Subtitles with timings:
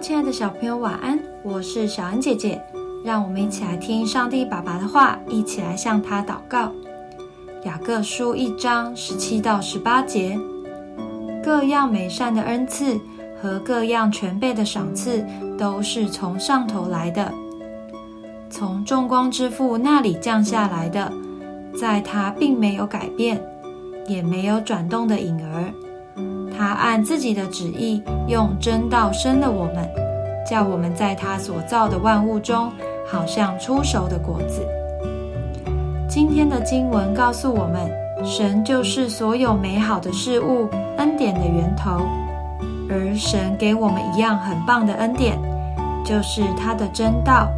[0.00, 1.18] 亲爱的小朋友，晚安！
[1.42, 2.60] 我是小恩姐姐，
[3.04, 6.72] 让我们一起来听上帝爸爸的话，一起来向他祷告。
[7.64, 10.38] 雅各书一章十七到十八节，
[11.44, 12.98] 各样美善的恩赐
[13.40, 15.24] 和各样全备的赏赐，
[15.58, 17.30] 都是从上头来的，
[18.48, 21.12] 从众光之父那里降下来的，
[21.78, 23.40] 在他并没有改变，
[24.08, 25.72] 也没有转动的影儿。
[26.60, 29.76] 他按自己的旨意，用真道生了我们，
[30.46, 32.70] 叫我们在他所造的万物中，
[33.10, 34.60] 好像出熟的果子。
[36.06, 37.90] 今天的经文告诉我们，
[38.22, 42.02] 神就是所有美好的事物恩典的源头，
[42.90, 45.38] 而神给我们一样很棒的恩典，
[46.04, 47.48] 就是他的真道、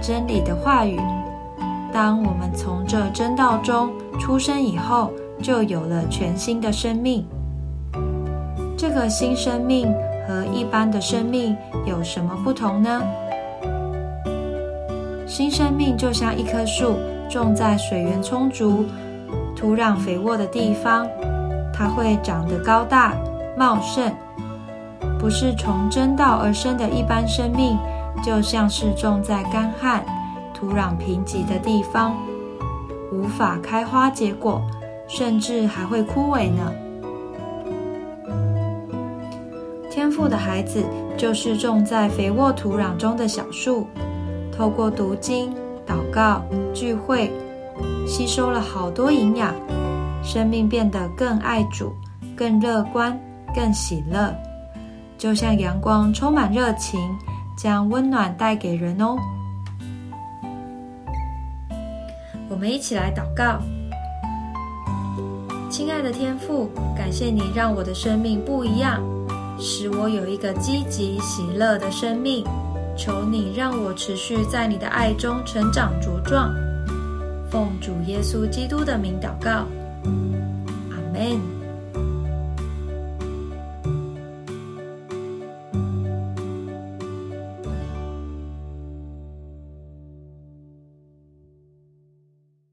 [0.00, 0.98] 真理的话语。
[1.92, 5.10] 当我们从这真道中出生以后，
[5.42, 7.22] 就有了全新的生命。
[8.80, 9.94] 这个新生命
[10.26, 13.02] 和一般的生命有什么不同呢？
[15.26, 16.96] 新生命就像一棵树
[17.28, 18.86] 种在水源充足、
[19.54, 21.06] 土壤肥沃的地方，
[21.74, 23.12] 它会长得高大
[23.54, 24.10] 茂盛。
[25.18, 27.76] 不是从真道而生的一般生命，
[28.24, 30.02] 就像是种在干旱、
[30.54, 32.16] 土壤贫瘠的地方，
[33.12, 34.62] 无法开花结果，
[35.06, 36.72] 甚至还会枯萎呢。
[39.90, 40.84] 天赋的孩子
[41.18, 43.84] 就是种在肥沃土壤中的小树，
[44.56, 45.52] 透过读经、
[45.84, 47.28] 祷告、聚会，
[48.06, 49.52] 吸收了好多营养，
[50.22, 51.92] 生命变得更爱主、
[52.36, 53.18] 更乐观、
[53.52, 54.32] 更喜乐，
[55.18, 57.00] 就像阳光充满热情，
[57.58, 59.16] 将温暖带给人哦。
[62.48, 63.60] 我们一起来祷告，
[65.68, 69.02] 亲爱的天父，感谢你让我的生命不一样。
[69.60, 72.42] 使我有一个积极喜乐的生命，
[72.96, 76.54] 求你让我持续在你的爱中成长茁壮。
[77.50, 79.66] 奉主耶稣基督的名祷告，
[80.90, 81.59] 阿门。